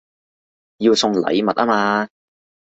[0.79, 2.09] 要送禮物吖嘛